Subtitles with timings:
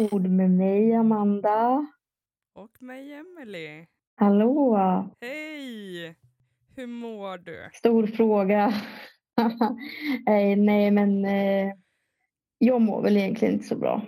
[0.00, 1.86] Ord med mig, Amanda.
[2.52, 3.86] Och mig, Emelie.
[4.16, 4.76] Hallå!
[5.20, 6.16] Hej!
[6.76, 7.70] Hur mår du?
[7.72, 8.72] Stor fråga.
[10.26, 11.74] nej, nej, men eh,
[12.58, 14.06] jag mår väl egentligen inte så bra.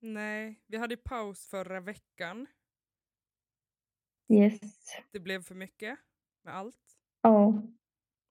[0.00, 2.46] Nej, vi hade paus förra veckan.
[4.28, 4.60] Yes.
[5.12, 5.98] Det blev för mycket
[6.44, 6.98] med allt.
[7.22, 7.62] Ja,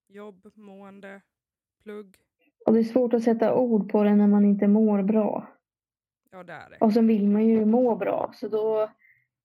[0.07, 1.21] Jobb, mående,
[1.83, 2.15] plugg.
[2.65, 5.47] och det är svårt att sätta ord på det när man inte mår bra.
[6.33, 6.77] Ja, det är det.
[6.79, 8.91] Och så vill man ju må bra, så då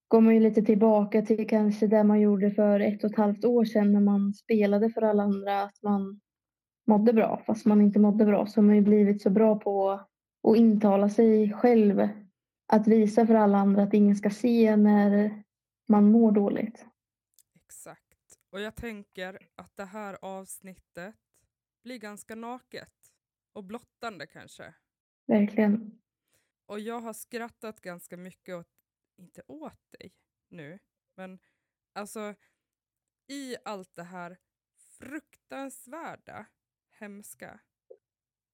[0.09, 3.45] går man ju lite tillbaka till kanske det man gjorde för ett och ett halvt
[3.45, 6.21] år sedan när man spelade för alla andra, att man
[6.87, 7.43] mådde bra.
[7.47, 9.91] Fast man inte mådde bra så har man ju blivit så bra på
[10.49, 12.09] att intala sig själv.
[12.73, 15.43] Att visa för alla andra att ingen ska se när
[15.89, 16.87] man mår dåligt.
[17.65, 18.39] Exakt.
[18.53, 21.15] Och jag tänker att det här avsnittet
[21.85, 22.93] blir ganska naket.
[23.53, 24.75] Och blottande kanske.
[25.27, 25.99] Verkligen.
[26.69, 28.69] Och jag har skrattat ganska mycket åt,
[29.17, 30.13] inte åt dig
[30.49, 30.79] nu,
[31.15, 31.39] men
[31.93, 32.35] alltså
[33.27, 34.39] i allt det här
[34.99, 36.47] fruktansvärda,
[36.91, 37.61] hemska,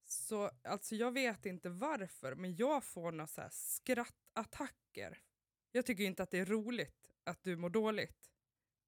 [0.05, 5.19] så alltså jag vet inte varför, men jag får några så här skrattattacker.
[5.73, 8.31] Jag tycker inte att det är roligt att du mår dåligt.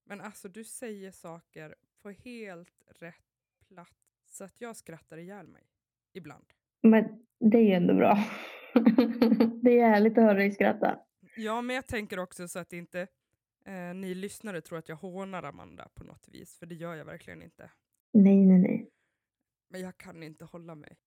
[0.05, 5.71] Men alltså du säger saker på helt rätt plats så att jag skrattar ihjäl mig.
[6.13, 6.47] Ibland.
[6.83, 8.19] Men det är ju ändå bra.
[9.63, 10.99] det är härligt att höra dig skratta.
[11.37, 13.01] Ja, men jag tänker också så att inte
[13.65, 17.05] eh, ni lyssnare tror att jag hånar Amanda på något vis, för det gör jag
[17.05, 17.71] verkligen inte.
[18.13, 18.91] Nej, nej, nej.
[19.69, 20.99] Men jag kan inte hålla mig.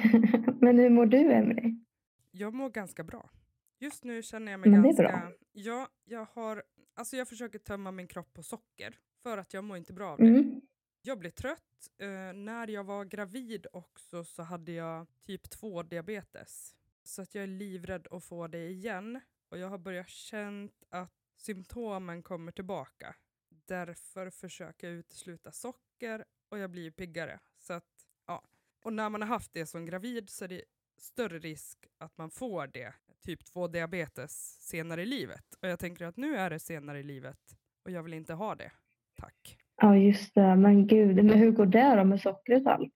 [0.60, 1.84] Men hur mår du, Emelie?
[2.30, 3.30] Jag mår ganska bra.
[3.78, 5.02] Just nu känner jag mig Men det är ganska...
[5.02, 5.32] bra.
[5.52, 6.62] Ja, jag har...
[6.94, 10.18] Alltså jag försöker tömma min kropp på socker, för att jag mår inte bra av
[10.18, 10.26] det.
[10.26, 10.60] Mm.
[11.02, 11.90] Jag blev trött.
[11.98, 16.76] Eh, när jag var gravid också så hade jag typ 2 diabetes.
[17.02, 19.20] Så att jag är livrädd att få det igen.
[19.48, 23.14] Och jag har börjat känt att symptomen kommer tillbaka.
[23.48, 27.40] Därför försöker jag utesluta socker och jag blir piggare.
[27.58, 28.42] Så att, ja.
[28.84, 30.62] Och när man har haft det som gravid så är det
[30.98, 35.54] större risk att man får det, typ 2 diabetes, senare i livet.
[35.62, 38.54] Och jag tänker att nu är det senare i livet och jag vill inte ha
[38.54, 38.72] det.
[39.16, 39.58] Tack.
[39.76, 40.56] Ja, just det.
[40.56, 42.94] Men gud, men hur går det då med sockret och allt?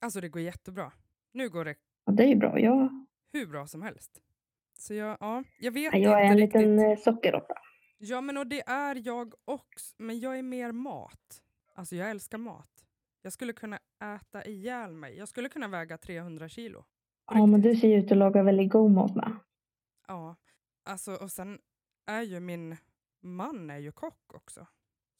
[0.00, 0.92] Alltså det går jättebra.
[1.32, 1.76] Nu går det
[2.06, 2.60] Ja, det är bra.
[2.60, 3.05] Jag,
[3.36, 4.20] hur bra som helst.
[4.78, 6.60] Så jag, ja, jag vet jag är inte en riktigt.
[6.60, 7.54] liten eh, sockerråtta.
[7.98, 9.94] Ja, men och det är jag också.
[9.98, 11.42] Men jag är mer mat.
[11.74, 12.70] Alltså jag älskar mat.
[13.22, 13.78] Jag skulle kunna
[14.16, 15.16] äta ihjäl mig.
[15.18, 16.84] Jag skulle kunna väga 300 kilo.
[17.26, 17.72] Ja, men riktigt.
[17.72, 19.36] du ser ju ut att laga väldigt god mat med.
[20.08, 20.36] Ja,
[20.84, 21.58] alltså och sen
[22.06, 22.76] är ju min
[23.22, 24.66] man är ju kock också.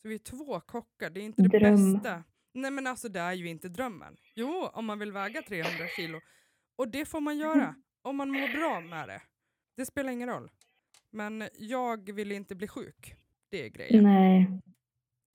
[0.03, 1.93] Så vi är två kockar, det är inte det Dröm.
[1.93, 2.25] bästa.
[2.55, 4.17] Nej men alltså det är ju inte drömmen.
[4.35, 6.21] Jo, om man vill väga 300 kilo.
[6.77, 7.75] Och det får man göra,
[8.07, 9.23] om man mår bra med det.
[9.77, 10.51] Det spelar ingen roll.
[11.11, 13.15] Men jag vill inte bli sjuk.
[13.49, 14.03] Det är grejen.
[14.05, 14.61] Nej.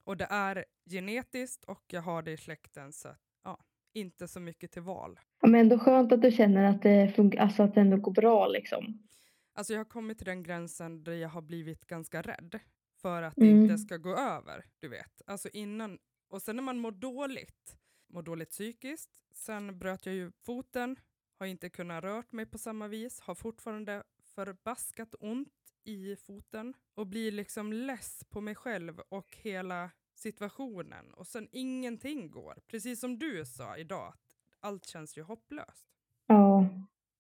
[0.04, 4.40] Och det är genetiskt och jag har det i släkten så att, ja, inte så
[4.40, 5.20] mycket till val.
[5.42, 8.12] Ja, Men ändå skönt att du känner att det, funkar, alltså att det ändå går
[8.12, 9.08] bra liksom.
[9.54, 12.60] Alltså jag har kommit till den gränsen där jag har blivit ganska rädd
[13.02, 13.50] för att Mm.
[13.58, 15.22] det inte ska gå över, du vet.
[15.28, 16.00] Alltså innan,
[16.30, 17.78] och sen när man mår dåligt,
[18.10, 20.96] mår dåligt psykiskt, sen bröt jag ju foten,
[21.42, 24.04] har inte kunnat rört mig på samma vis, har fortfarande
[24.36, 31.28] förbaskat ont i foten och blir liksom less på mig själv och hela situationen och
[31.28, 32.58] sen ingenting går.
[32.68, 35.88] Precis som du sa idag, att allt känns ju hopplöst.
[36.28, 36.70] Ja.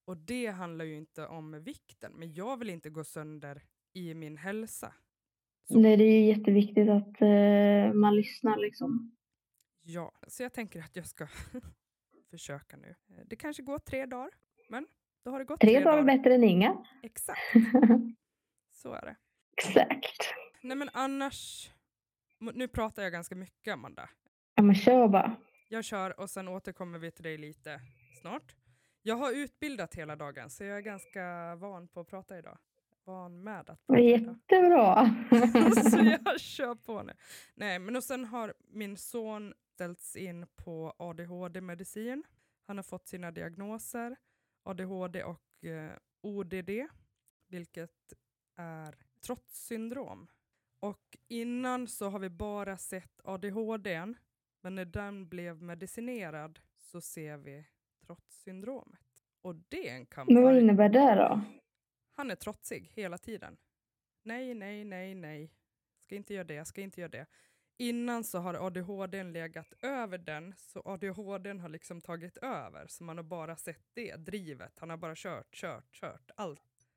[0.05, 4.37] Och det handlar ju inte om vikten, men jag vill inte gå sönder i min
[4.37, 4.93] hälsa.
[5.67, 5.79] Så.
[5.79, 9.15] Nej, det är ju jätteviktigt att eh, man lyssnar liksom.
[9.81, 11.27] Ja, så jag tänker att jag ska
[12.31, 12.95] försöka nu.
[13.09, 14.29] Eh, Det kanske går tre dagar,
[14.69, 14.87] men
[15.25, 16.85] då har det gått Tre dagar är bättre än inga.
[17.03, 17.39] Exakt,
[18.71, 19.15] så är det.
[19.57, 20.33] Exakt.
[20.61, 21.71] Nej men annars,
[22.39, 24.09] nu pratar jag ganska mycket Amanda.
[24.55, 25.35] Ja, men kör bara.
[25.67, 27.81] Jag kör och sen återkommer vi till dig lite
[28.21, 28.55] snart.
[29.01, 32.57] Jag har utbildat hela dagen så jag är ganska van på att prata idag.
[33.03, 34.19] Van med att prata idag.
[34.19, 35.15] Jättebra.
[35.91, 37.13] så jag kör på nu.
[37.55, 42.23] Nej, men och sen har min son ställts in på ADHD-medicin.
[42.67, 44.15] Han har fått sina diagnoser,
[44.63, 45.91] ADHD och eh,
[46.21, 46.69] ODD,
[47.47, 48.13] vilket
[48.55, 50.27] är trotssyndrom.
[50.79, 54.05] Och innan så har vi bara sett ADHD,
[54.61, 57.67] men när den blev medicinerad så ser vi
[58.05, 59.23] trotssyndromet.
[59.41, 61.41] Och det kan Men vad innebär det då?
[62.11, 63.57] Han är trotsig hela tiden.
[64.23, 65.51] Nej, nej, nej, nej.
[65.99, 67.25] Ska inte göra det, ska inte göra det
[67.81, 72.87] innan så har ADHD legat över den, så ADHD har liksom tagit över.
[72.87, 74.79] Så man har bara sett det drivet.
[74.79, 76.87] Han har bara kört, kört, kört, allt.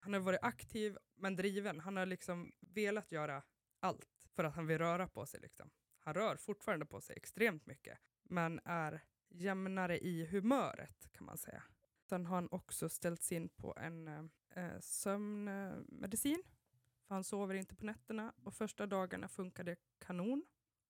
[0.00, 1.80] Han har varit aktiv men driven.
[1.80, 3.42] Han har liksom velat göra
[3.80, 5.40] allt för att han vill röra på sig.
[5.40, 5.70] Liksom.
[5.98, 11.62] Han rör fortfarande på sig extremt mycket, men är jämnare i humöret kan man säga.
[12.08, 14.24] Sen har han också ställts in på en eh,
[14.56, 16.42] eh sömnmedicin,
[17.06, 18.32] för han sover inte på nätterna.
[18.44, 20.44] Och första dagarna funkade kanon,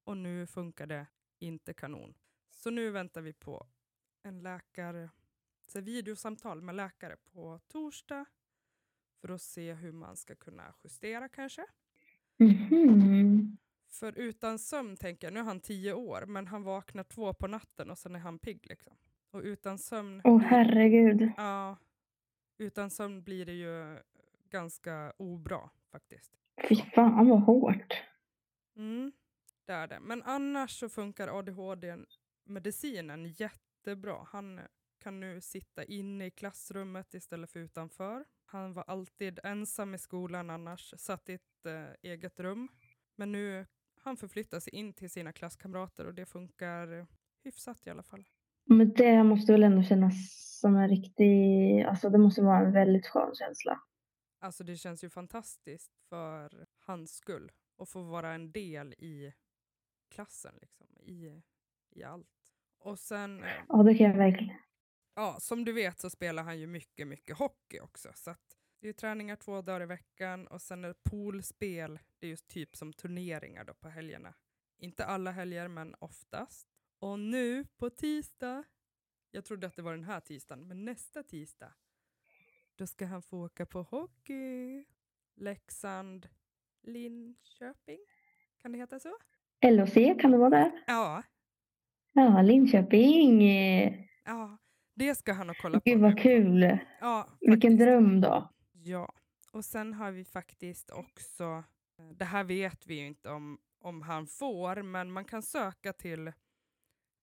[0.04, 1.06] och nu funkar det
[1.38, 2.14] inte kanon.
[2.50, 3.66] Så nu väntar vi på
[4.22, 5.10] en läkare,
[5.66, 8.24] så videosamtal med läkare på torsdag
[9.20, 11.66] för att se hur man ska kunna justera kanske.
[12.36, 13.56] Mhm.
[13.88, 17.46] För utan sömn tänker jag, nu är han tio år, men han vaknar två på
[17.46, 18.96] natten och sen är han pigg liksom.
[19.30, 21.32] Och utan sömn, Åh herregud.
[21.36, 21.76] ja,
[22.58, 23.98] utan sömn blir det ju
[24.50, 26.32] ganska obra faktiskt.
[26.68, 28.02] Fy fan vad hårt.
[28.76, 29.12] Mm,
[29.66, 30.00] det är det.
[30.00, 34.26] Men annars så funkar ADHD-medicinen jättebra.
[34.26, 34.60] Han
[34.98, 38.24] kan nu sitta inne i klassrummet istället för utanför.
[38.46, 42.68] Han var alltid ensam i skolan annars, satt i ett eh, eget rum.
[43.16, 43.66] Men nu
[44.00, 47.06] han förflyttar sig in till sina klasskamrater och det funkar
[47.44, 48.24] hyfsat i alla fall.
[48.64, 50.14] Men det måste väl ändå kännas
[50.60, 53.80] som en riktig, alltså det måste vara en väldigt skön känsla.
[54.44, 59.34] Alltså det känns ju fantastiskt för hans skull att få vara en del i
[60.10, 61.42] klassen, liksom, i,
[61.90, 62.54] i allt.
[62.78, 64.56] Och sen, eh, Ja, det kan jag verkligen.
[65.14, 68.12] ja, som du vet så spelar han ju mycket, mycket hockey också.
[68.14, 72.26] Så att det är träningar två dagar i veckan och sen är det poolspel, det
[72.26, 74.34] är just typ som turneringar då på helgerna.
[74.78, 76.68] Inte alla helger, men oftast.
[76.98, 78.64] Och nu på tisdag,
[79.30, 81.74] jag trodde att det var den här tisdagen, men nästa tisdag,
[82.76, 84.84] då ska han få åka på hockey.
[85.36, 86.28] Leksand,
[86.82, 87.98] Linköping,
[88.62, 89.16] kan det heta så?
[89.70, 90.82] LHC, kan det vara det?
[90.86, 91.22] Ja,
[92.12, 93.42] Ja, Linköping.
[94.24, 94.58] ja,
[94.94, 95.90] det ska han och kolla på.
[95.90, 96.78] Gud vad kul.
[97.00, 98.50] Ja, Vilken dröm då.
[98.72, 99.12] Ja,
[99.52, 101.64] och sen har vi faktiskt också,
[101.98, 105.92] eh, det här vet vi ju inte om, om han får, men man kan söka
[105.92, 106.32] till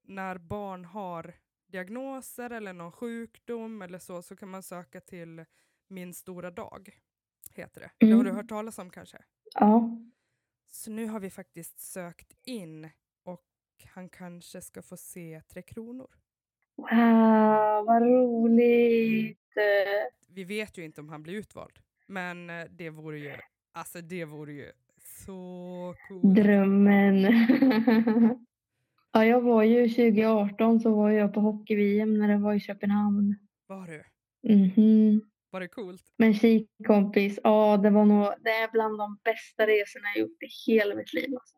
[0.03, 1.33] när barn har
[1.71, 5.45] diagnoser eller någon sjukdom eller så, så kan man söka till
[5.87, 6.89] Min stora dag,
[7.55, 7.91] heter det.
[7.97, 8.35] Det har du Mm.
[8.35, 9.17] hört talas om kanske?
[9.53, 9.97] Ja.
[10.67, 12.89] Så nu har vi faktiskt sökt in
[13.23, 13.45] och
[13.93, 16.09] han kanske ska få se Tre Kronor.
[16.75, 19.37] Wow, vad roligt.
[20.27, 23.35] Vi vet ju inte om han blir utvald, men eh, det vore ju,
[23.71, 26.35] alltså det vore ju så coolt.
[26.35, 27.25] Drömmen.
[29.11, 33.35] ja, jag var ju 2018 så var jag på hockey-VM när det var i Köpenhamn.
[33.67, 34.03] Var du?
[34.53, 35.21] Mhm.
[35.49, 36.03] Var det coolt?
[36.17, 40.71] Men tjejkompis, ja det var nog, det är bland de bästa resorna jag gjort i
[40.71, 41.33] hela mitt liv.
[41.33, 41.57] Alltså.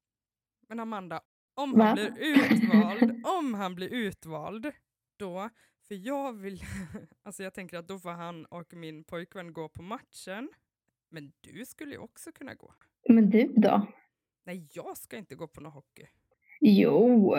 [0.70, 1.22] Men Amanda,
[1.56, 1.84] om Va?
[1.86, 4.72] han blir utvald, om han blir utvald,
[5.18, 5.50] då,
[5.88, 6.60] för jag vill,
[7.24, 10.50] alltså jag tänker att då får han och min pojkvän gå på matchen,
[11.10, 12.74] men du skulle ju också kunna gå.
[13.10, 13.88] Men du då?
[14.46, 16.08] Nej, jag ska inte gå på någon hockey.
[16.66, 17.36] Jo,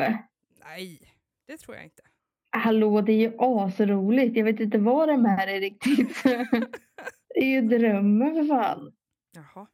[0.65, 1.01] Nej,
[1.47, 2.03] det tror jag inte.
[2.51, 4.37] hallå det är ju asroligt.
[4.37, 6.23] Jag vet inte vad det är med dig riktigt.
[7.35, 8.93] det är ju drömmen för fan.
[9.33, 9.67] Jaha.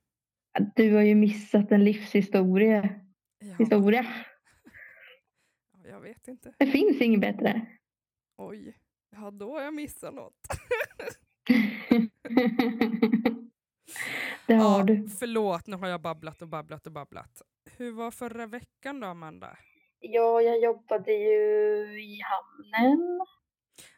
[0.76, 2.88] Du har ju missat en livshistoria.
[3.38, 4.07] Ja, Historia.
[5.85, 6.54] jag vet inte.
[6.59, 7.66] Det finns inget bättre.
[8.38, 8.76] Oj,
[9.16, 10.35] ja då har jag missat något.
[14.47, 15.09] det har ja, du.
[15.09, 17.42] Förlåt, nu har jag babblat och babblat och babblat.
[17.64, 19.57] Hur var förra veckan då, Amanda?
[20.00, 21.37] Ja, jag jobbade ju
[22.02, 23.21] i hamnen.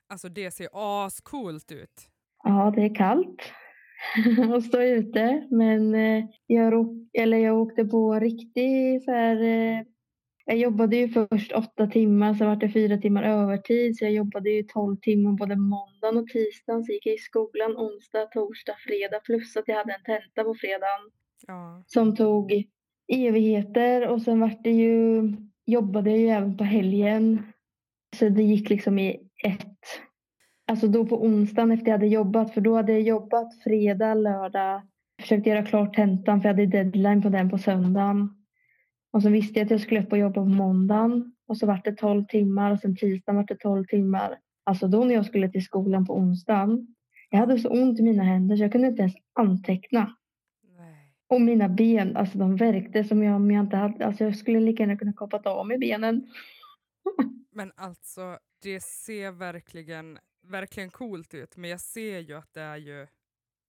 [0.06, 2.08] Alltså det ser ascoolt ut.
[2.44, 3.42] Ja, det är kallt
[4.56, 5.46] att stå ute.
[5.50, 6.88] Men eh, jag,
[7.18, 9.82] eller jag åkte på en riktig så här, eh,
[10.44, 13.96] Jag jobbade ju först åtta timmar, så var det fyra timmar övertid.
[13.98, 16.84] Så jag jobbade ju tolv timmar både måndagen och tisdagen.
[16.84, 19.20] Så gick jag i skolan onsdag, torsdag, fredag.
[19.24, 21.10] Plus att jag hade en tenta på fredagen
[21.46, 21.82] Ja.
[21.86, 22.52] som tog
[23.12, 24.08] evigheter.
[24.08, 25.22] Och sen vart det ju,
[25.66, 27.42] jobbade jag ju även på helgen.
[28.16, 29.68] Så det gick liksom i ett.
[30.66, 32.54] Alltså då på onsdagen efter jag hade jobbat.
[32.54, 34.82] För då hade jag jobbat fredag, lördag.
[35.20, 38.30] Försökte göra klart tentan för jag hade deadline på den på söndagen.
[39.12, 41.34] Och så visste jag att jag skulle upp och jobba på måndagen.
[41.48, 44.38] Och så vart det 12 timmar och sen tisdagen vart det 12 timmar.
[44.64, 46.86] Alltså då när jag skulle till skolan på onsdagen.
[47.30, 50.16] Jag hade så ont i mina händer så jag kunde inte ens anteckna.
[51.32, 54.60] Och mina ben, alltså de värkte som jag, om jag inte hade, alltså jag skulle
[54.60, 56.26] lika gärna kunna kapat av mig benen.
[57.52, 61.56] Men alltså, det ser verkligen, verkligen coolt ut.
[61.56, 63.02] Men jag ser ju att det är ju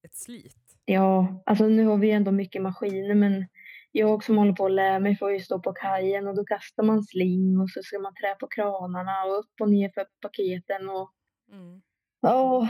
[0.06, 0.58] ett slit.
[0.86, 3.46] Ja, alltså nu har vi ändå mycket maskiner men
[3.92, 6.84] jag som håller på att lära mig får ju stå på kajen och då kastar
[6.84, 10.90] man sling och så ska man trä på kranarna och upp och ner för paketen
[10.90, 11.12] och
[11.52, 11.82] Mm.
[12.22, 12.70] ja,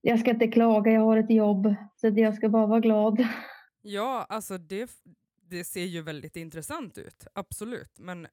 [0.00, 3.26] jag ska inte klaga, jag har ett jobb så jag ska bara vara glad.
[3.82, 4.90] Ja, alltså det,
[5.42, 7.98] det ser ju väldigt intressant ut, absolut.
[7.98, 8.26] Men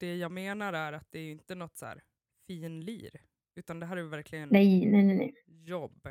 [0.00, 2.00] det jag menar är att det är inte något så här
[2.46, 3.10] finlir,
[3.56, 5.34] utan det här är verkligen Nej, nej, nej, nej.
[5.66, 6.08] jobb.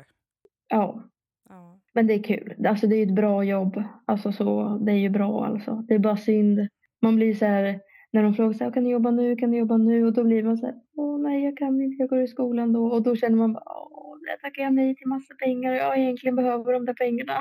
[0.68, 1.08] Ja,
[1.48, 1.80] Ja.
[1.94, 2.66] men det är kul.
[2.66, 3.82] Alltså det är ju ett bra jobb.
[4.06, 5.74] Alltså så, det är ju bra alltså.
[5.88, 6.68] Det är bara synd.
[7.02, 7.80] Man blir så här,
[8.12, 10.06] när de frågar så här, kan du jobba nu, kan du jobba nu?
[10.06, 12.72] Och då blir man så här, åh nej jag kan inte, jag går i skolan
[12.72, 12.86] då.
[12.86, 15.98] Och då känner man bara, åh, där tackar jag nej till massa pengar och jag
[15.98, 17.38] egentligen behöver de där pengarna.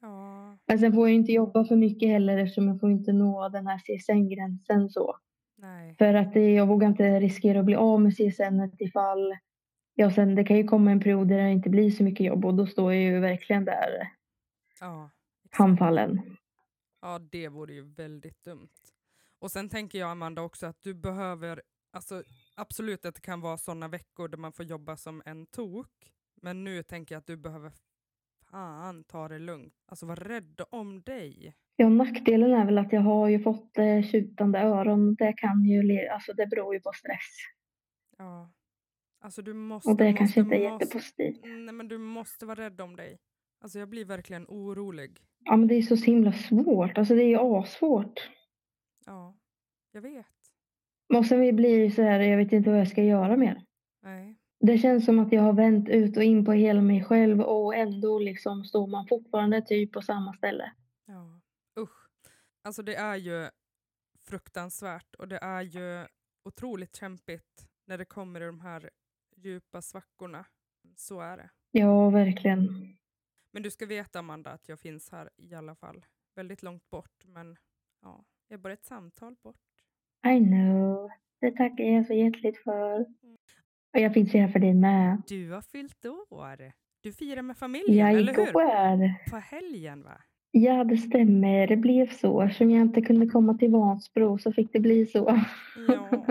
[0.00, 0.58] Ja.
[0.66, 3.66] Men sen får jag inte jobba för mycket heller eftersom jag får inte nå den
[3.66, 5.16] här CSN-gränsen så.
[5.56, 5.94] Nej.
[5.98, 9.34] För att det, jag vågar inte riskera att bli av med CSN ifall
[9.94, 12.44] Ja, sen det kan ju komma en period där det inte blir så mycket jobb
[12.44, 14.12] och då står jag ju verkligen där
[14.80, 15.10] Ja.
[15.50, 16.36] handfallen.
[17.02, 18.68] Ja, det vore ju väldigt dumt.
[19.38, 21.62] Och sen tänker jag Amanda också att du behöver,
[21.92, 22.22] alltså
[22.56, 25.90] absolut att det kan vara sådana veckor där man får jobba som en tok,
[26.42, 27.72] men nu tänker jag att du behöver
[28.50, 29.74] fan ta det lugnt.
[29.86, 31.54] Alltså var rädd om dig.
[31.76, 35.14] Ja, nackdelen är väl att jag har ju fått eh, tjutande öron.
[35.14, 37.36] Det kan ju, alltså det beror ju på stress.
[38.18, 38.50] Ja.
[39.20, 41.40] Alltså du måste, Och det måste, kanske inte är måste, jättepositivt.
[41.44, 43.18] Nej men du måste vara rädd om dig.
[43.60, 45.18] Alltså jag blir verkligen orolig.
[45.44, 46.98] Ja, men det är så himla svårt.
[46.98, 48.30] Alltså det är ju assvårt.
[49.06, 49.36] Ja,
[49.92, 50.26] jag vet.
[51.14, 53.64] Och sen blir det så här, jag vet inte vad jag ska göra mer.
[54.02, 54.37] Nej.
[54.60, 57.74] Det känns som att jag har vänt ut och in på hela mig själv och
[57.74, 60.72] ändå liksom står man fortfarande typ på samma ställe.
[61.06, 61.40] Ja,
[61.80, 62.08] usch.
[62.62, 63.48] Alltså det är ju
[64.20, 66.06] fruktansvärt och det är ju
[66.44, 68.90] otroligt kämpigt när det kommer i de här
[69.36, 70.44] djupa svackorna.
[70.96, 71.50] Så är det.
[71.70, 72.96] Ja, verkligen.
[73.50, 76.04] Men du ska veta Amanda att jag finns här i alla fall.
[76.34, 77.56] Väldigt långt bort men
[78.02, 79.56] ja, jag är bara ett samtal bort.
[80.26, 81.10] I know.
[81.40, 83.06] Det tackar jag så hjärtligt för.
[83.94, 85.22] Och jag finns här för dig med.
[85.28, 86.72] Du har fyllt år.
[87.02, 88.48] Du firar med familjen, eller hur?
[88.48, 89.30] Igår.
[89.30, 90.20] På helgen va?
[90.50, 91.66] Ja, det stämmer.
[91.66, 92.42] Det blev så.
[92.42, 95.40] Eftersom jag inte kunde komma till Vansbro så fick det bli så.
[95.88, 96.26] Ja.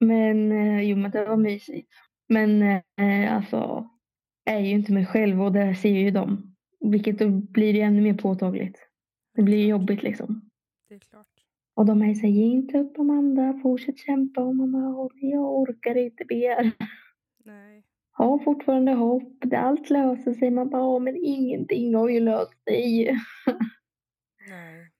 [0.00, 1.92] Men eh, jo, men det var mysigt.
[2.28, 3.90] Men eh, alltså,
[4.44, 6.54] jag är ju inte mig själv och det ser ju de.
[6.80, 8.78] Vilket då blir det ännu mer påtagligt.
[9.34, 10.50] Det blir jobbigt liksom.
[10.88, 11.26] Det är klart.
[11.74, 14.40] Och de här, ge inte upp Amanda, fortsätt kämpa.
[14.42, 16.72] Och "Åh, jag orkar inte mer.
[17.44, 17.84] Nej.
[18.16, 20.50] Ha fortfarande hopp, det allt löser sig.
[20.50, 23.18] Man bara, "Ja, men ingenting har ju löst sig.
[24.48, 24.90] Nej.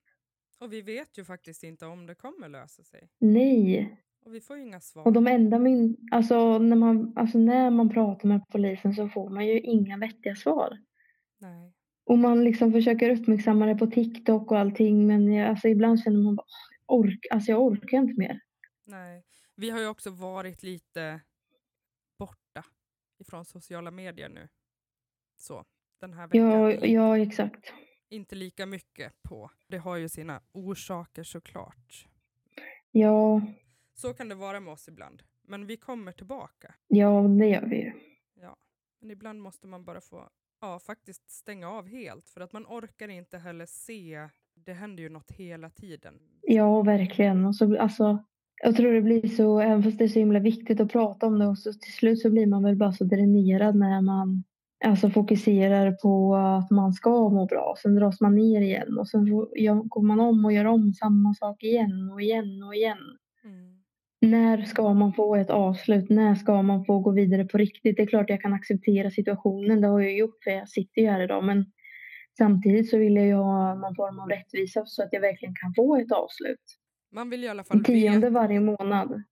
[0.61, 3.09] Och vi vet ju faktiskt inte om det kommer lösa sig.
[3.19, 3.97] Nej.
[4.25, 5.07] Och vi får ju inga svar.
[5.07, 9.31] Och de enda min, alltså när man, alltså när man pratar med polisen så får
[9.31, 10.79] man ju inga vettiga svar.
[11.39, 11.73] Nej.
[12.05, 16.23] Och man liksom försöker uppmärksamma det på TikTok och allting men jag, alltså ibland känner
[16.23, 16.47] man bara,
[16.87, 18.41] "Åh, ork, alltså jag orkar inte mer.
[18.85, 19.25] Nej.
[19.57, 21.21] Vi har ju också varit lite
[22.19, 22.65] borta
[23.19, 24.49] ifrån sociala medier nu.
[25.37, 25.65] Så,
[26.01, 26.51] den här veckan.
[26.51, 27.73] Ja, ja exakt.
[28.09, 29.51] Inte lika mycket på.
[29.69, 32.07] Det har ju sina orsaker såklart.
[32.91, 33.41] Ja,
[33.95, 35.23] Så kan det vara med oss ibland.
[35.43, 36.75] Men vi kommer tillbaka.
[36.89, 37.93] ja det gör vi ju.
[38.35, 38.57] Ja.
[39.01, 40.31] Men ibland måste man bara få
[40.63, 42.29] ja, faktiskt stänga av helt.
[42.29, 44.29] För att man orkar inte heller se.
[44.55, 46.15] Det händer ju något hela tiden.
[46.43, 47.45] Ja, verkligen.
[47.45, 48.25] Och så, alltså,
[48.63, 51.39] jag tror det blir så, även fast det är så himla viktigt att prata om
[51.39, 54.45] det, och så till slut så blir man väl bara så dränerad när man
[54.85, 57.75] alltså, fokuserar på att man ska må bra.
[57.83, 59.31] Sen dras man ner igen och sen
[59.89, 63.19] går man om och gör om samma sak igen och igen och igen.
[64.23, 66.11] När ska man få ett avslut?
[66.11, 67.97] När ska man få gå vidare på riktigt?
[67.97, 71.09] Det är klart jag kan acceptera situationen, det har jag gjort för jag sitter ju
[71.09, 71.45] här idag.
[71.45, 71.73] Men
[72.39, 75.75] samtidigt så vill jag ju ha någon form av rättvisa så att jag verkligen kan
[75.75, 76.79] få ett avslut.
[77.13, 78.31] Man vill i alla fall Tionde veta.
[78.31, 79.23] varje månad.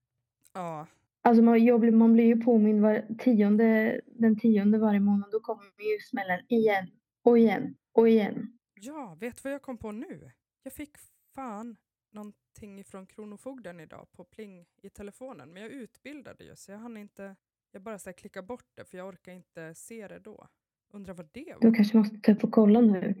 [0.53, 0.87] Ja,
[1.23, 5.29] Alltså man, jag blir, man blir ju påmind var, tionde, den tionde varje månad.
[5.31, 6.87] Då kommer ju smällen igen
[7.23, 8.57] och igen och igen.
[8.81, 10.31] ja, vet du vad jag kom på nu?
[10.63, 10.91] Jag fick
[11.35, 11.75] fan
[12.13, 15.53] någonting ifrån Kronofogden idag på pling i telefonen.
[15.53, 17.35] Men jag utbildade ju så jag hann inte.
[17.71, 20.47] Jag bara så här klickar bort det för jag orkar inte se det då.
[20.93, 21.61] Undrar vad det var?
[21.61, 23.15] Du kanske måste upp och kolla nu.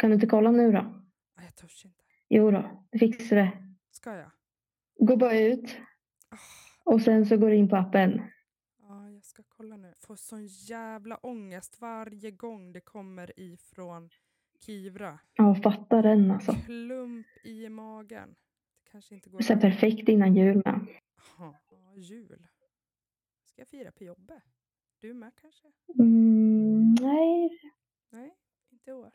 [0.00, 0.82] Kan du inte kolla nu då?
[1.36, 2.04] Nej, jag törs inte.
[2.28, 3.76] Jo då, det fixar det.
[3.90, 4.30] Ska jag?
[4.98, 5.76] Gå bara ut
[6.28, 8.22] Ah, och sen så går du in på appen.
[8.80, 9.94] Ja, jag ska kolla nu.
[9.98, 14.10] Får sån jävla ångest varje gång det kommer ifrån
[14.60, 15.18] Kivra.
[15.34, 16.52] Ja, fatta den alltså.
[16.52, 18.28] Klump i magen.
[18.84, 19.40] Det kanske inte går.
[19.40, 20.86] Så perfekt innan jul med.
[21.38, 21.54] Ja,
[21.96, 22.46] jul.
[23.44, 24.42] Ska jag fira på jobbet?
[25.00, 25.68] Du med kanske?
[25.98, 27.50] Mm, nej,
[28.10, 28.34] Nej,
[28.72, 29.10] inte i år.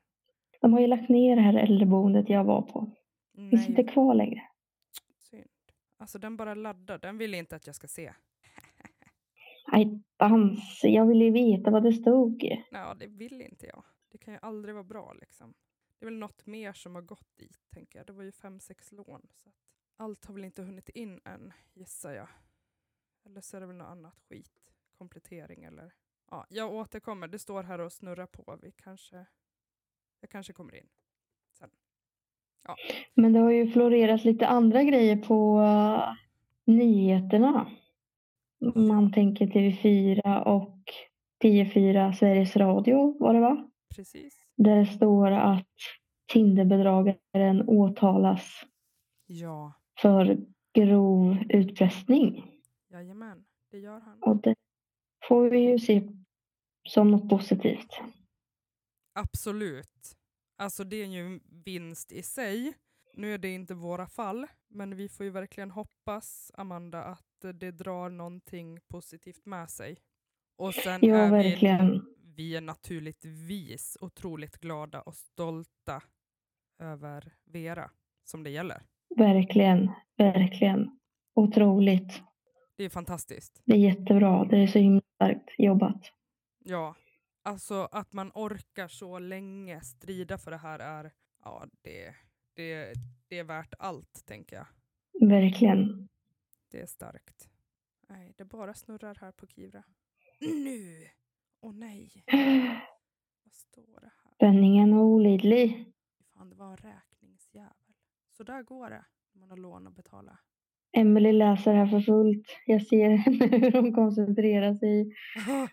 [0.62, 2.92] de har ju lagt ner det här äldreboendet jag var på.
[3.36, 4.42] Finns inte Nej, kvar längre.
[5.18, 5.50] synd.
[5.98, 8.14] Alltså den bara laddar, den vill inte att jag ska se.
[9.72, 10.80] Nej, dans.
[10.84, 12.44] Jag ville ju veta vad det stod.
[12.72, 13.84] Ja, det vill inte jag.
[14.12, 15.54] Det kan ju aldrig vara bra liksom.
[16.00, 18.08] Det är väl något mer som har gått dit, tänker jag.
[18.08, 19.28] Det var ju fem, sex lån.
[19.36, 19.56] Så att
[19.96, 22.28] allt har väl inte hunnit in än, gissar jag.
[23.26, 24.74] Eller så är det väl något annat skit.
[24.98, 25.94] Komplettering eller...
[26.32, 27.28] Ja, jag återkommer.
[27.28, 28.60] Det står här och snurrar på.
[28.62, 29.26] Vi kanske...
[30.20, 30.90] Jag kanske kommer in.
[31.54, 31.70] sen.
[33.14, 36.14] Men det har ju florerat lite andra grejer på uh,
[36.66, 37.72] nyheterna.
[38.76, 40.78] Man tänker TV4 och
[41.44, 43.71] P4 Sveriges Radio var det va?
[43.96, 44.34] Precis.
[44.56, 45.68] Där det står att
[46.28, 48.62] Tinderbedragaren åtalas
[49.26, 50.38] Ja, för
[50.74, 52.52] grov utpressning.
[52.90, 53.46] jajamän.
[53.72, 54.24] Det gör han.
[54.24, 54.56] Och det
[55.28, 56.10] får vi ju se
[56.90, 57.88] som något positivt.
[59.14, 60.18] Absolut.
[60.58, 62.74] Alltså det är ju en vinst i sig.
[63.14, 67.72] Nu är det inte våra fall, men vi får ju verkligen hoppas, Amanda, att det
[67.72, 69.98] drar någonting positivt med sig.
[70.58, 71.92] Och sen Ja, är verkligen.
[71.92, 72.02] vi
[72.40, 76.02] är naturligtvis otroligt glada och stolta
[76.80, 77.92] över Vera
[78.24, 78.84] som det gäller.
[79.18, 79.92] Verkligen.
[80.18, 81.00] Verkligen.
[81.34, 82.22] Otroligt.
[82.76, 83.62] Det är fantastiskt.
[83.66, 84.46] Det är jättebra.
[84.46, 86.02] Det är så himla starkt jobbat.
[86.60, 86.96] Ja,
[87.44, 91.12] alltså att man orkar så länge strida för det här är,
[91.44, 92.16] ja, det,
[92.56, 92.94] det,
[93.28, 94.68] det är värt allt, tänker jag.
[95.30, 96.10] Verkligen.
[96.72, 97.50] Det är starkt.
[98.10, 99.84] Nej, det bara snurrar här på Kivra.
[100.40, 101.08] Nu!
[101.62, 102.24] Åh nej,
[103.44, 104.34] vad står det här?
[104.36, 105.94] Spänningen är olidlig.
[106.34, 107.94] Fan, det var en räkningsjävel.
[108.38, 110.40] Så där går det när man har lån att betala.
[110.94, 112.48] Emily läser här för fullt.
[112.66, 115.16] Jag ser henne hur hon koncentrerar sig.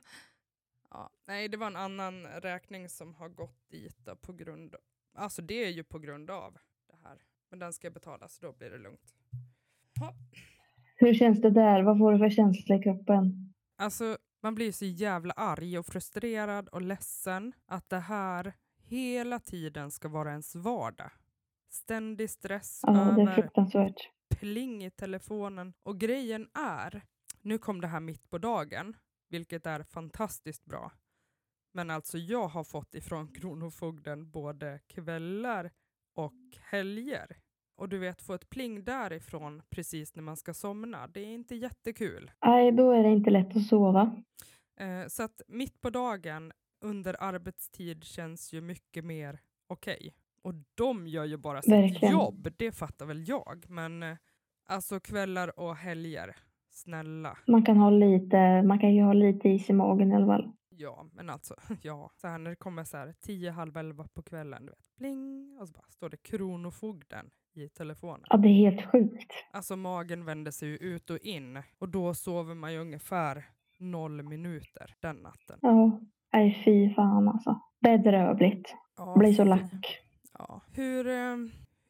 [0.91, 4.75] ja, nej, det var en annan räkning som har gått dit på grund
[5.15, 7.19] Alltså det är ju på grund av det här.
[7.51, 9.15] Men den ska betalas, så då blir det lugnt.
[10.01, 10.15] Ha.
[10.97, 11.83] Hur känns det där?
[11.83, 13.55] Vad får du för känsla i kroppen?
[13.77, 19.91] Alltså, man blir så jävla arg och frustrerad och ledsen att det här hela tiden
[19.91, 21.11] ska vara ens vardag.
[21.71, 23.49] Ständig stress Ja, över
[24.29, 25.75] pling i telefonen.
[25.83, 27.03] Och grejen är,
[27.43, 28.97] nu kom det här mitt på dagen,
[29.29, 30.93] vilket är fantastiskt bra.
[31.73, 35.71] Men alltså jag har fått ifrån Kronofogden både kvällar
[36.15, 37.37] och helger.
[37.79, 41.55] Och du vet, få ett pling därifrån precis när man ska somna, det är inte
[41.55, 42.31] jättekul.
[42.47, 44.23] Nej, då är det inte lätt att sova.
[44.81, 46.53] Eh, så att mitt på dagen
[46.85, 50.15] under arbetstid känns ju mycket mer okej.
[50.43, 52.13] Och de gör ju bara sitt Verkligen.
[52.13, 53.65] jobb, det fattar väl jag.
[53.69, 54.17] Men eh,
[54.67, 56.37] alltså kvällar och helger,
[56.71, 57.39] snälla.
[57.47, 60.53] Man kan ha lite, man kan ju ha lite is i magen i alla fall.
[60.69, 62.11] Ja, men alltså, ja.
[62.17, 65.57] Så här när det kommer så här tio, halv elva på kvällen, du vet, bling,
[65.61, 68.27] och så bara står det Kronofogden i telefonen.
[68.31, 69.33] Ja, det är helt sjukt.
[69.53, 73.45] Alltså magen vänder sig ju ut och in och då sover man ju ungefär
[73.79, 75.59] noll minuter den natten.
[75.63, 76.01] Ja,
[76.33, 77.61] nej fy fan alltså.
[77.81, 78.75] Bedrövligt.
[78.97, 79.99] Ja, blir så lack.
[80.39, 80.63] Ja.
[80.77, 81.37] Hur, eh,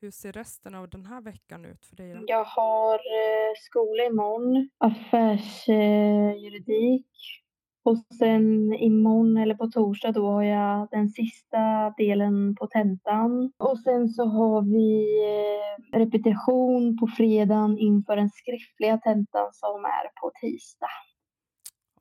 [0.01, 2.21] hur ser resten av den här veckan ut för dig då?
[2.27, 7.07] Jag har eh, skola imorgon, affärsjuridik.
[7.89, 13.53] Och sen imorgon eller på torsdag då har jag den sista delen på tentan.
[13.59, 14.91] Och sen så har vi
[15.31, 20.97] eh, repetition på fredagen inför den skriftliga tentan som är på tisdag.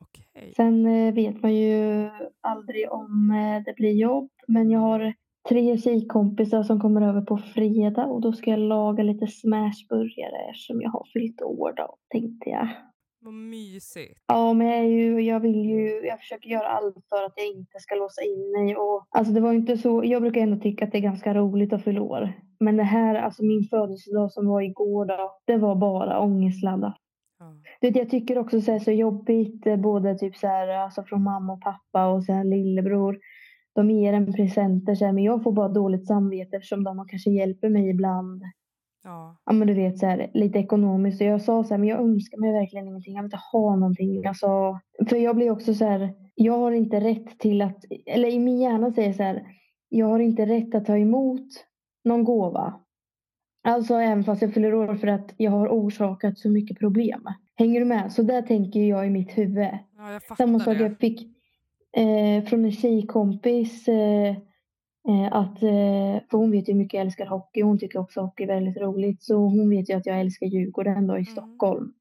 [0.01, 0.53] Okej.
[0.55, 2.09] Sen eh, vet man ju
[2.41, 4.29] aldrig om eh, det blir jobb.
[4.47, 5.13] Men jag har
[5.49, 10.81] tre tjejkompisar som kommer över på fredag och då ska jag laga lite smashburgare som
[10.81, 12.67] jag har fyllt år då, tänkte jag.
[13.27, 14.23] Vad mysigt.
[14.27, 17.47] Ja, men jag, är ju, jag vill ju, jag försöker göra allt för att jag
[17.47, 18.75] inte ska låsa in mig.
[18.75, 21.73] Och, alltså det var inte så, jag brukar ändå tycka att det är ganska roligt
[21.73, 22.33] att fylla år.
[22.59, 26.95] Men det här, alltså min födelsedag som var igår då, det var bara ångestladdat.
[27.81, 31.23] Vet, jag tycker också så, här, så jobbigt, eh, både typ så här, alltså från
[31.23, 33.19] mamma och pappa och sen lillebror.
[33.75, 37.29] De ger en presenter så här, men jag får bara dåligt samvete eftersom de kanske
[37.29, 38.43] hjälper mig ibland.
[39.07, 39.37] Ja.
[39.45, 41.21] Ja men du vet så här, lite ekonomiskt.
[41.21, 43.15] Och jag sa så här, men jag önskar mig verkligen ingenting.
[43.15, 44.25] Jag vill inte ha någonting.
[44.25, 48.39] Alltså, för jag blir också så här, jag har inte rätt till att, eller i
[48.39, 49.43] min hjärna säger så här,
[49.89, 51.47] jag har inte rätt att ta emot
[52.03, 52.79] någon gåva.
[53.63, 57.23] Alltså även fast jag fyller år för att jag har orsakat så mycket problem.
[57.55, 58.13] Hänger du med?
[58.13, 59.67] Så där tänker jag i mitt huvud.
[59.97, 61.21] ja, Samma sak jag fick
[61.97, 63.87] eh, från en tjejkompis.
[63.87, 64.35] Eh,
[65.31, 67.61] att, eh, för hon vet ju hur mycket jag älskar hockey.
[67.61, 69.23] Hon tycker också hockey är väldigt roligt.
[69.23, 71.25] Så hon vet ju att jag älskar Djurgården då i Mm.
[71.25, 71.93] Stockholm.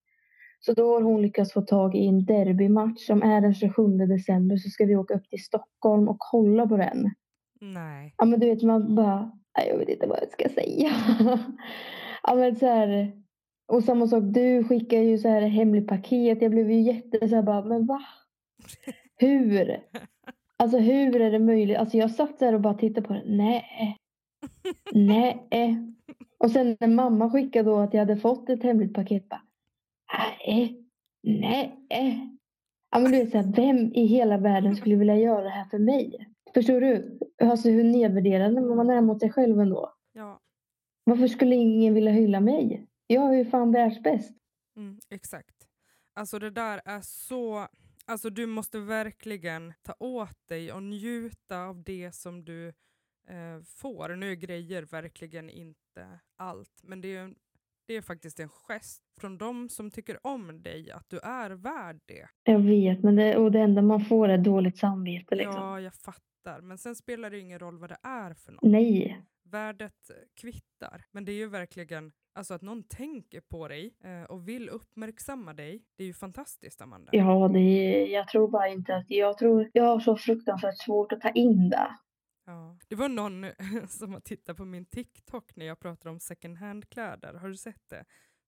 [0.60, 4.56] Så då har hon lyckats få tag i en derbymatch som är den 27 december.
[4.56, 7.10] Så ska vi åka upp till Stockholm och kolla på den.
[7.60, 8.14] Nej.
[8.18, 9.30] Ja men du vet man bara,
[9.68, 10.90] jag vet inte vad jag ska säga.
[12.22, 13.12] ja, men så här,
[13.68, 16.42] och samma sak, du skickar ju så här hemligt paket.
[16.42, 18.00] Jag blev ju jätte så här bara, men va?
[19.18, 19.80] Hur?
[20.56, 21.78] Alltså hur är det möjligt?
[21.78, 23.22] Alltså jag satt där och bara tittade på det.
[23.26, 23.96] Nej.
[24.92, 25.46] Nej.
[26.38, 29.28] Och sen när mamma skickade då att jag hade fått ett hemligt paket.
[29.28, 29.42] Bara,
[30.46, 30.84] nej.
[31.22, 31.76] Nej.
[32.90, 35.64] Ja, men du vet så här, vem i hela världen skulle vilja göra det här
[35.64, 36.28] för mig?
[36.54, 37.18] Förstår du?
[37.42, 39.92] Alltså hur nedvärderande man är mot sig själv ändå.
[40.12, 40.40] Ja.
[41.04, 42.86] Varför skulle ingen vilja hylla mig?
[43.06, 44.36] Jag är ju fan världsbäst.
[44.76, 45.54] Mm, exakt.
[46.14, 47.66] Alltså det där är så...
[48.08, 52.68] Alltså du måste verkligen ta åt dig och njuta av det som du
[53.28, 54.16] eh, får.
[54.16, 57.34] Nu är grejer verkligen inte allt, men det är,
[57.86, 62.00] det är faktiskt en gest från de som tycker om dig, att du är värd
[62.06, 62.28] det.
[62.42, 65.34] Jag vet, men det, och det enda man får är dåligt samvete.
[65.34, 65.54] Liksom.
[65.54, 66.60] Ja, jag fattar.
[66.60, 68.62] Men sen spelar det ingen roll vad det är för något.
[68.62, 69.22] Nej.
[69.56, 71.04] Värdet kvittar.
[71.10, 75.54] Men det är ju verkligen Alltså att någon tänker på dig eh, och vill uppmärksamma
[75.54, 77.10] dig, det är ju fantastiskt Amanda.
[77.12, 81.12] Ja, det är, jag tror bara inte att, jag tror, jag har så fruktansvärt svårt
[81.12, 81.96] att ta in det.
[82.46, 82.78] Ja.
[82.88, 83.46] Det var någon
[83.88, 87.88] som har tittat på min TikTok när jag pratade om second hand-kläder, har du sett
[87.88, 88.04] det?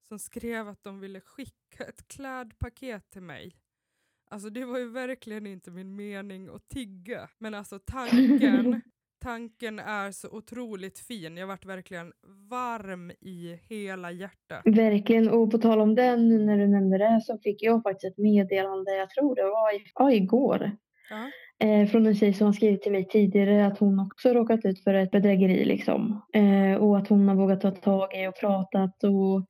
[0.09, 3.57] Som skrev att de ville skicka ett klädpaket till mig.
[4.31, 8.83] Alltså det var ju verkligen inte min mening att tigga, men alltså tanken
[9.21, 11.37] Tanken är så otroligt fin.
[11.37, 12.13] Jag varit verkligen
[12.51, 14.63] varm i hela hjärtat.
[14.65, 15.29] Verkligen.
[15.29, 18.97] Och på tal om den, när du nämnde det, så fick jag faktiskt ett meddelande,
[18.97, 20.71] jag tror det var i, ja, igår.
[21.11, 21.31] Ja.
[21.67, 24.85] Eh, från en tjej som har skrivit till mig tidigare att hon också råkat ut
[24.85, 25.65] för ett bedrägeri.
[25.65, 26.23] Liksom.
[26.35, 29.05] Eh, och att hon har vågat ta tag i och pratat.
[29.05, 29.47] Och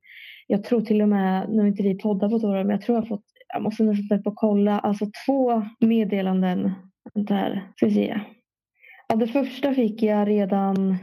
[0.46, 2.80] jag tror till och med, nu har inte vi poddat på ett år, men jag
[2.80, 6.72] tror jag har fått, jag måste nästan på kolla, alltså två meddelanden.
[7.14, 8.20] Där, ska vi se.
[9.08, 10.96] Ja, det första fick jag redan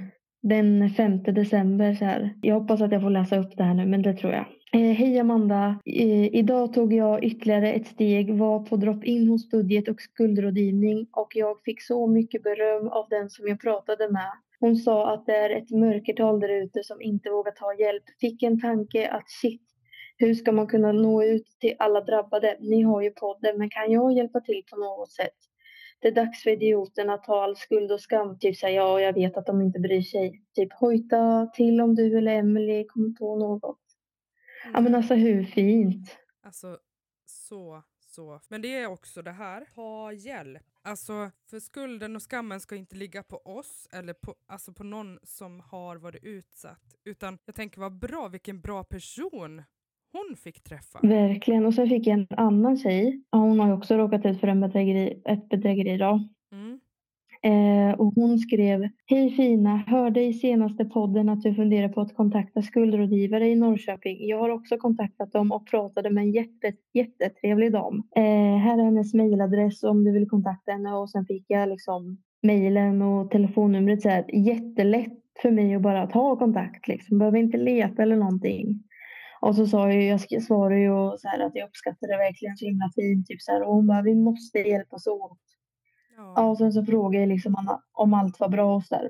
[0.44, 1.94] den 5 december.
[1.94, 2.34] Så här.
[2.42, 4.46] Jag hoppas att jag får läsa upp det här nu, men det tror jag.
[4.74, 5.80] Eh, Hej Amanda!
[5.86, 11.32] Eh, idag tog jag ytterligare ett steg, var på drop-in hos budget och skuldrådgivning och
[11.36, 14.32] jag fick så mycket beröm av den som jag pratade med.
[14.60, 18.04] Hon sa att det är ett mörkertal där ute som inte vågar ta hjälp.
[18.22, 19.62] Fick en tanke att shit,
[20.18, 22.58] hur ska man kunna nå ut till alla drabbade?
[22.60, 25.38] Ni har ju podden, men kan jag hjälpa till på något sätt?
[26.06, 28.40] Det är dags för idioterna att ta all skuld och skam.
[28.40, 30.44] Typ säga ja, jag vet att de inte bryr sig.
[30.54, 33.80] Typ hojta till om du eller Emily kommer på något.
[34.64, 34.74] Mm.
[34.74, 34.96] Ja men mm.
[34.96, 36.18] alltså hur fint?
[36.44, 36.80] Alltså
[37.26, 38.42] så, så.
[38.50, 40.64] Men det är också det här, ta hjälp.
[40.82, 45.20] Alltså för skulden och skammen ska inte ligga på oss eller på, alltså på någon
[45.24, 46.96] som har varit utsatt.
[47.04, 49.64] Utan jag tänker vad bra, vilken bra person
[50.16, 51.00] hon fick träffa.
[51.04, 51.66] Verkligen.
[51.66, 53.22] Och sen fick jag en annan tjej.
[53.32, 55.98] Hon har också råkat ut för en bedrägeri, ett bedrägeri.
[55.98, 56.20] Då.
[56.52, 56.80] Mm.
[57.46, 62.16] Eh, och hon skrev Hej fina, hörde i senaste podden att du funderar på att
[62.16, 64.28] kontakta skuldrådgivare i Norrköping.
[64.28, 68.04] Jag har också kontaktat dem och pratade med en jätte, jättetrevlig dam.
[68.16, 72.18] Eh, här är hennes mejladress om du vill kontakta henne och sen fick jag liksom
[72.42, 74.02] mejlen och telefonnumret.
[74.02, 76.88] Så här, jättelätt för mig att bara ta kontakt.
[76.88, 77.18] Liksom.
[77.18, 78.84] Behöver inte leta eller någonting.
[79.46, 82.66] Och så sa jag, jag svarade ju så här att jag uppskattar det verkligen så
[82.66, 83.28] himla fint.
[83.28, 85.40] Typ så här, och hon bara, vi måste hjälpas åt.
[86.18, 86.34] Ja.
[86.36, 89.10] ja och sen så frågade jag liksom om, om allt var bra och så där.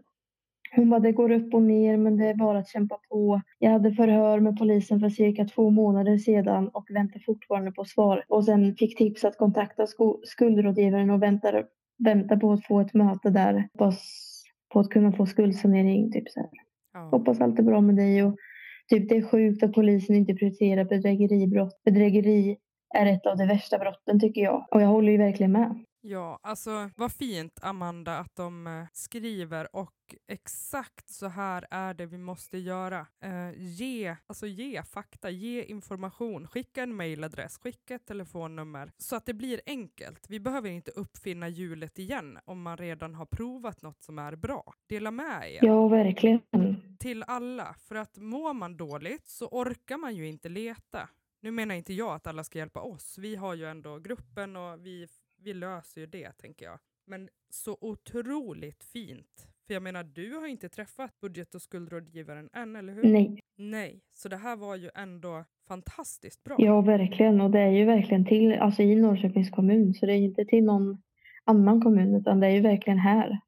[0.76, 3.41] Hon bara, det går upp och ner men det är bara att kämpa på.
[3.60, 8.26] Jag hade förhör med polisen för cirka två månader sedan och väntar fortfarande på svar.
[8.28, 9.88] Och sen fick tips att kontakta
[10.24, 11.65] skuldrådgivaren och väntar,
[11.98, 13.69] väntar på att få ett möte där.
[13.74, 14.02] Hoppas
[14.74, 16.12] på att kunna få skuldsanering.
[16.12, 16.50] Typ så här.
[16.93, 17.00] Ja.
[17.00, 18.24] Hoppas allt är bra med dig.
[18.24, 18.36] Och
[18.89, 21.82] Typ det är sjukt att polisen inte prioriterar bedrägeribrott.
[21.86, 22.58] Bedrägeri
[22.95, 24.65] är ett av de värsta brotten tycker jag.
[24.71, 25.86] Och jag håller ju verkligen med.
[26.07, 32.05] Ja, alltså vad fint Amanda att de eh, skriver och exakt så här är det
[32.05, 33.07] vi måste göra.
[33.23, 39.25] Eh, ge, alltså ge fakta, ge information, skicka en mailadress, skicka ett telefonnummer så att
[39.25, 40.25] det blir enkelt.
[40.29, 44.73] Vi behöver inte uppfinna hjulet igen om man redan har provat något som är bra.
[44.89, 45.59] Dela med er.
[45.65, 46.41] Ja, verkligen.
[46.99, 51.09] Till alla, för att mår man dåligt så orkar man ju inte leta.
[51.41, 53.17] Nu menar inte jag att alla ska hjälpa oss.
[53.17, 55.07] Vi har ju ändå gruppen och vi
[55.45, 56.79] vi löser ju det, tänker jag.
[57.08, 59.47] Men så otroligt fint.
[59.67, 63.03] För jag menar, du har inte träffat budget och skuldrådgivaren än, eller hur?
[63.03, 63.41] Nej.
[63.58, 66.55] Nej, så det här var ju ändå fantastiskt bra.
[66.60, 67.41] Ja, verkligen.
[67.41, 70.63] Och det är ju verkligen till, alltså i Norrköpings kommun, så det är inte till
[70.63, 71.01] någon
[71.43, 73.39] annan kommun, utan det är ju verkligen här.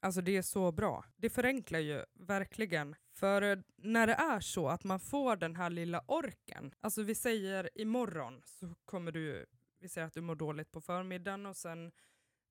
[0.00, 1.04] Alltså det är så bra.
[1.16, 2.94] Det förenklar ju verkligen.
[3.14, 7.70] För när det är så att man får den här lilla orken, alltså vi säger
[7.74, 9.46] imorgon så kommer du
[9.82, 11.92] vi säger att du mår dåligt på förmiddagen och sen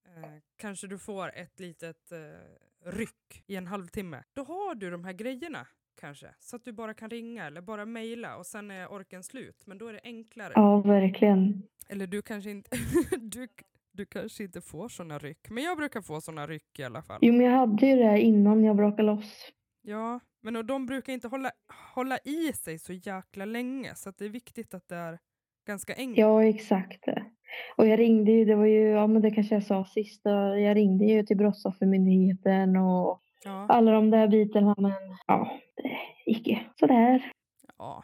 [0.08, 4.24] Eh, kanske du får ett litet eh, ryck i en halvtimme.
[4.34, 5.68] Då har du de här grejerna
[6.02, 6.28] kanske.
[6.40, 9.64] Så att du bara kan ringa eller bara mejla och sen är orken slut.
[9.66, 10.54] Men då är det enklare.
[10.56, 11.64] Ja, verkligen.
[11.90, 12.78] Eller du kanske inte,
[13.22, 13.48] du,
[13.92, 15.50] du kanske inte får såna ryck.
[15.50, 17.20] Men jag brukar få såna ryck i alla fall.
[17.22, 19.52] Jo, men jag hade ju det innan jag brakade loss.
[19.82, 21.52] Ja, men och de brukar inte hålla,
[21.96, 23.96] hålla i sig så jäkla länge.
[23.96, 25.20] Så att det är viktigt att det är
[25.72, 26.18] ganska enkelt.
[26.18, 27.04] Ja, exakt.
[27.78, 30.22] Och jag ringde ju, det var ju, ja men det kanske jag sa sist,
[30.66, 34.94] jag ringde ju till Brottsoffermyndigheten och Ja, alla de där bitarna men
[35.28, 35.98] ja, det
[36.32, 37.32] gick ju sådär.
[37.78, 38.04] ja.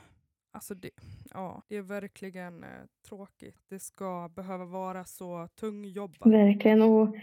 [0.52, 0.90] Alltså det,
[1.34, 2.70] ja, det är verkligen eh,
[3.10, 3.58] tråkigt.
[3.70, 6.32] Det ska behöva vara så tungjobbat.
[6.34, 6.82] Verkligen.
[6.82, 7.16] Och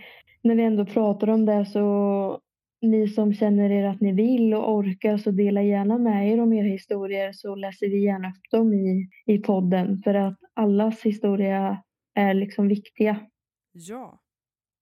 [0.43, 2.41] när vi ändå pratar om det så
[2.85, 6.53] ni som känner er att ni vill och orkar så dela gärna med er om
[6.53, 11.83] era historier så läser vi gärna upp dem i, i podden för att allas historia
[12.15, 13.27] är liksom viktiga.
[13.73, 14.21] Ja.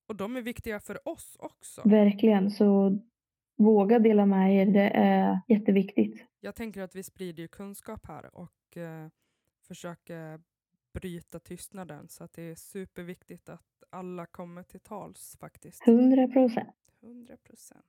[0.08, 1.82] Och de är viktiga för oss också.
[1.84, 2.50] Verkligen.
[2.50, 2.98] Så
[3.58, 4.66] våga dela med er.
[4.66, 6.24] Det är jätteviktigt.
[6.40, 9.08] Jag tänker att vi sprider ju kunskap här och eh,
[9.68, 10.40] försöker
[10.94, 12.08] bryta tystnaden.
[12.08, 15.88] Så att det är superviktigt att alla kommer till tals faktiskt.
[15.88, 16.76] 100 procent.
[17.02, 17.84] 100 procent.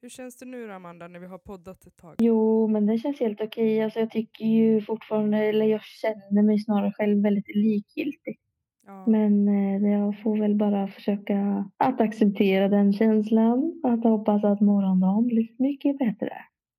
[0.00, 2.14] Hur känns det nu då, Amanda när vi har poddat ett tag?
[2.18, 3.82] Jo, men det känns helt okej.
[3.82, 8.38] Alltså, jag tycker ju fortfarande, eller jag känner mig snarare själv väldigt likgiltig.
[8.86, 13.80] Ja, Men eh, jag får väl bara försöka att acceptera den känslan.
[13.84, 16.32] Att hoppas att morgondagen blir mycket bättre.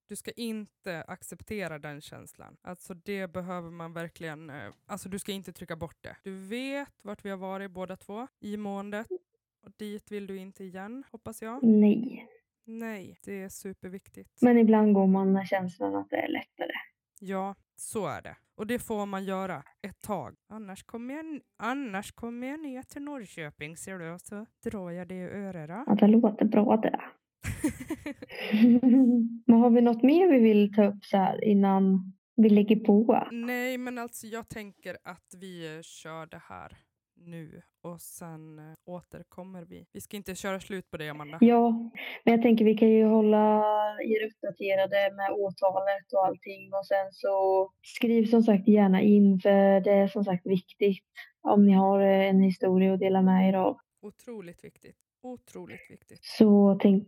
[0.08, 2.58] du ska inte acceptera den känslan.
[2.62, 6.15] Alltså det behöver man verkligen, eh, alltså du ska inte trycka bort det.
[6.23, 9.08] Du vet vart vi har varit båda två i måendet
[9.70, 11.64] och dit vill du inte igen, hoppas jag.
[11.64, 12.28] Nej.
[12.66, 14.42] Nej, det är superviktigt.
[14.42, 16.72] Men ibland går man med känslan att det är lättare.
[17.20, 18.36] Ja, så är det.
[18.56, 20.36] Och det får man göra ett tag.
[20.50, 25.08] Annars kommer jag, annars kommer jag ner till Norrköping ser du och så drar jag
[25.08, 25.84] det i öronen.
[25.88, 27.02] Ja, det låter bra det.
[29.46, 33.28] Men har vi något mer vi vill ta upp så här innan vi lägger på?
[33.32, 36.78] Nej, men alltså jag tänker att vi kör det här
[37.16, 39.86] nu och sen eh, återkommer vi.
[39.92, 41.38] Vi ska inte köra slut på det, Amanda.
[41.42, 41.70] Ja,
[42.24, 43.63] men jag tänker vi kan ju hålla
[44.00, 49.80] er uppdaterade med åtalet och allting och sen så skriv som sagt gärna in för
[49.82, 51.04] det är som sagt viktigt
[51.42, 53.78] om ni har eh, en historia att dela med er av.
[54.02, 54.96] Otroligt viktigt.
[55.22, 56.20] Otroligt viktigt.
[56.24, 57.08] Så, tänk,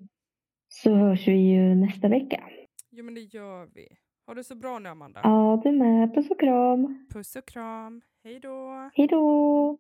[0.70, 2.44] så hörs vi ju nästa vecka.
[2.90, 3.88] Jo, men det gör vi.
[4.28, 5.20] Ha det så bra nu, Amanda.
[5.24, 6.16] Ja, du med.
[6.16, 7.08] Puss och kram.
[7.14, 8.02] Puss och kram.
[8.24, 8.90] Hej då.
[8.94, 9.78] Hej då!